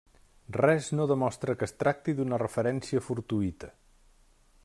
Res 0.55 0.87
no 0.99 1.05
demostra 1.11 1.55
que 1.59 1.67
es 1.69 1.75
tracti 1.83 2.17
d'una 2.21 2.41
referència 2.45 3.05
fortuïta. 3.09 3.73